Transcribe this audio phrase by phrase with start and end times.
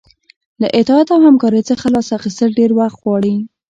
[0.61, 3.35] له اطاعت او همکارۍ څخه لاس اخیستل ډیر وخت غواړي.